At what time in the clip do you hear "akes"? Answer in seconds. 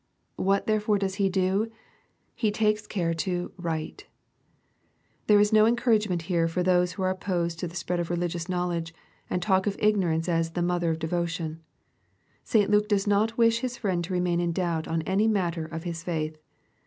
2.65-2.87